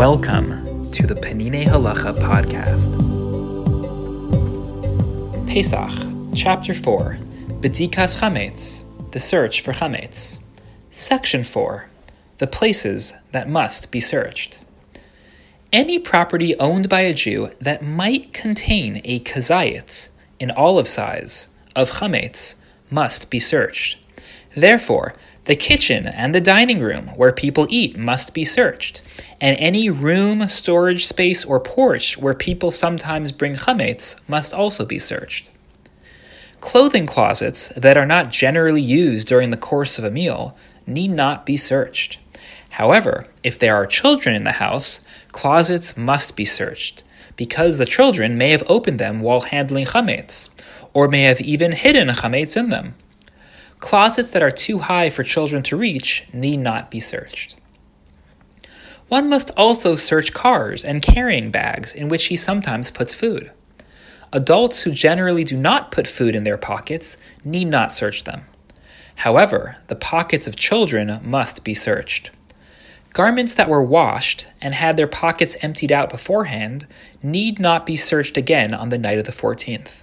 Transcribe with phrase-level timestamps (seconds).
[0.00, 2.88] Welcome to the Peninei Halacha podcast.
[5.46, 7.18] Pesach, Chapter 4,
[7.60, 8.82] Bedikas Chametz,
[9.12, 10.38] the search for Chametz.
[10.88, 11.90] Section 4,
[12.38, 14.62] the places that must be searched.
[15.70, 20.08] Any property owned by a Jew that might contain a kazayit,
[20.40, 22.54] an olive size, of chametz
[22.90, 23.98] must be searched.
[24.56, 25.14] Therefore,
[25.50, 29.02] the kitchen and the dining room where people eat must be searched,
[29.40, 34.96] and any room, storage space, or porch where people sometimes bring chametz must also be
[34.96, 35.50] searched.
[36.60, 40.56] Clothing closets that are not generally used during the course of a meal
[40.86, 42.20] need not be searched.
[42.68, 45.00] However, if there are children in the house,
[45.32, 47.02] closets must be searched,
[47.34, 50.48] because the children may have opened them while handling chametz,
[50.94, 52.94] or may have even hidden chametz in them.
[53.80, 57.56] Closets that are too high for children to reach need not be searched.
[59.08, 63.50] One must also search cars and carrying bags in which he sometimes puts food.
[64.32, 68.42] Adults who generally do not put food in their pockets need not search them.
[69.16, 72.30] However, the pockets of children must be searched.
[73.12, 76.86] Garments that were washed and had their pockets emptied out beforehand
[77.22, 80.02] need not be searched again on the night of the 14th.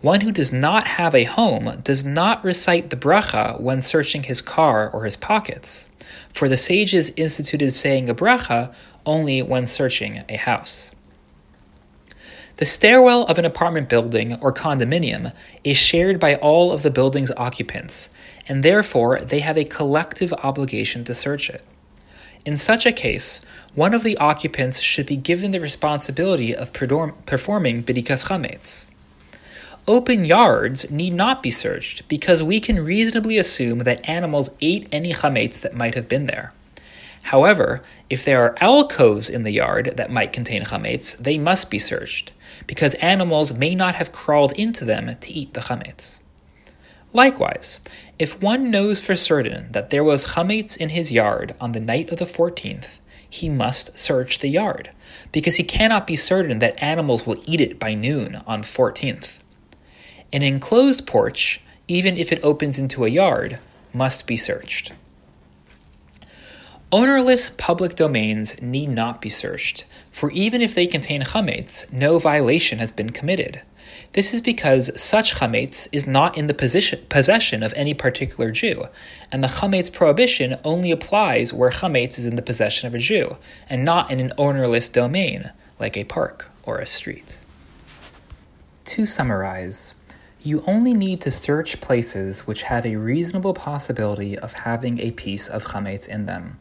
[0.00, 4.40] One who does not have a home does not recite the bracha when searching his
[4.40, 5.90] car or his pockets,
[6.30, 10.92] for the sages instituted saying a bracha only when searching a house.
[12.56, 15.34] The stairwell of an apartment building or condominium
[15.64, 18.08] is shared by all of the building's occupants,
[18.48, 21.64] and therefore they have a collective obligation to search it.
[22.46, 23.42] In such a case,
[23.74, 28.86] one of the occupants should be given the responsibility of performing bidikas chametz.
[29.90, 35.12] Open yards need not be searched because we can reasonably assume that animals ate any
[35.12, 36.52] chametz that might have been there.
[37.22, 41.80] However, if there are alcoves in the yard that might contain chametz, they must be
[41.80, 42.30] searched
[42.68, 46.20] because animals may not have crawled into them to eat the chametz.
[47.12, 47.80] Likewise,
[48.16, 52.12] if one knows for certain that there was chametz in his yard on the night
[52.12, 54.92] of the 14th, he must search the yard,
[55.32, 59.40] because he cannot be certain that animals will eat it by noon on 14th.
[60.32, 63.58] An enclosed porch, even if it opens into a yard,
[63.92, 64.92] must be searched.
[66.92, 72.78] Ownerless public domains need not be searched, for even if they contain chametz, no violation
[72.78, 73.62] has been committed.
[74.12, 78.86] This is because such chametz is not in the position, possession of any particular Jew,
[79.30, 83.36] and the chametz prohibition only applies where chametz is in the possession of a Jew,
[83.68, 87.40] and not in an ownerless domain, like a park or a street.
[88.86, 89.94] To summarize,
[90.42, 95.48] you only need to search places which have a reasonable possibility of having a piece
[95.48, 96.58] of chametz in them.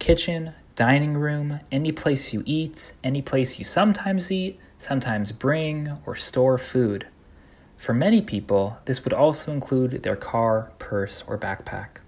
[0.00, 6.16] Kitchen, dining room, any place you eat, any place you sometimes eat, sometimes bring or
[6.16, 7.06] store food.
[7.76, 11.98] For many people, this would also include their car, purse, or backpack.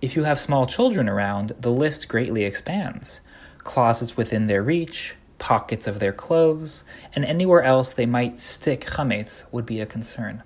[0.00, 3.20] If you have small children around, the list greatly expands.
[3.58, 6.84] Closets within their reach, pockets of their clothes,
[7.14, 10.42] and anywhere else they might stick chametz would be a concern.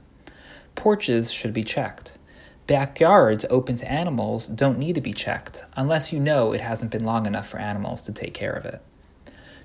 [0.75, 2.14] Porches should be checked.
[2.66, 7.04] Backyards open to animals don't need to be checked unless you know it hasn't been
[7.04, 8.80] long enough for animals to take care of it.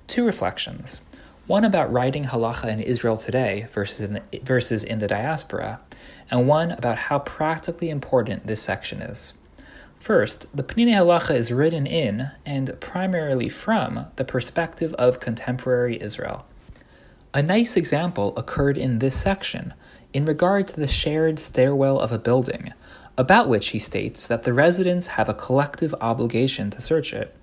[0.06, 1.00] Two reflections.
[1.46, 5.80] One about writing halacha in Israel today versus in the, versus in the diaspora,
[6.30, 9.32] and one about how practically important this section is.
[9.98, 16.46] First, the Peninei Halacha is written in and primarily from the perspective of contemporary Israel.
[17.34, 19.74] A nice example occurred in this section
[20.12, 22.72] in regard to the shared stairwell of a building,
[23.18, 27.34] about which he states that the residents have a collective obligation to search it.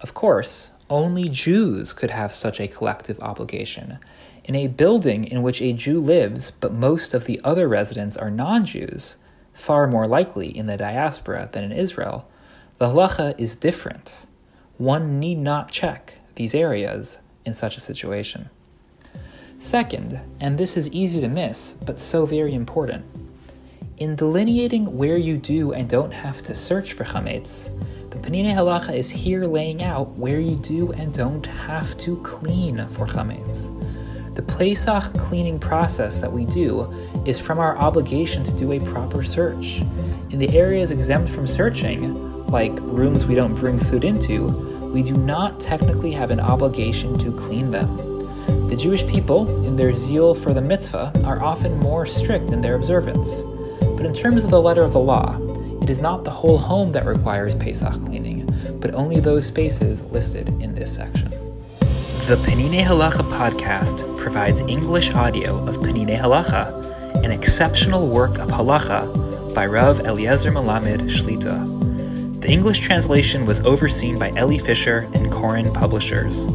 [0.00, 3.98] Of course, only Jews could have such a collective obligation.
[4.44, 8.30] In a building in which a Jew lives, but most of the other residents are
[8.30, 9.16] non Jews,
[9.52, 12.28] far more likely in the diaspora than in Israel,
[12.78, 14.26] the halacha is different.
[14.78, 18.50] One need not check these areas in such a situation.
[19.58, 23.04] Second, and this is easy to miss, but so very important,
[23.98, 27.70] in delineating where you do and don't have to search for chametz,
[28.10, 32.86] the Peninei Halacha is here laying out where you do and don't have to clean
[32.88, 33.70] for chametz.
[34.34, 36.90] The Pesach cleaning process that we do
[37.26, 39.82] is from our obligation to do a proper search.
[40.30, 44.46] In the areas exempt from searching, like rooms we don't bring food into,
[44.90, 47.94] we do not technically have an obligation to clean them.
[48.70, 52.74] The Jewish people, in their zeal for the mitzvah, are often more strict in their
[52.74, 53.42] observance.
[53.80, 55.38] But in terms of the letter of the law,
[55.82, 58.48] it is not the whole home that requires Pesach cleaning,
[58.80, 61.41] but only those spaces listed in this section.
[62.28, 66.72] The Peninei Halacha podcast provides English audio of Peninei Halacha,
[67.24, 72.40] an exceptional work of halacha by Rav Eliezer Melamed Shlita.
[72.40, 76.46] The English translation was overseen by Eli Fisher and Koren Publishers.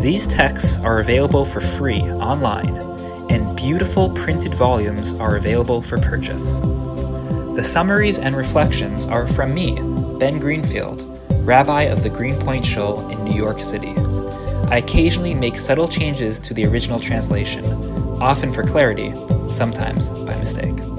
[0.00, 2.74] These texts are available for free online,
[3.30, 6.54] and beautiful printed volumes are available for purchase.
[7.54, 9.74] The summaries and reflections are from me,
[10.18, 11.02] Ben Greenfield,
[11.46, 13.94] rabbi of the Greenpoint Shul in New York City.
[14.74, 17.64] I occasionally make subtle changes to the original translation,
[18.20, 19.14] often for clarity,
[19.48, 20.93] sometimes by mistake.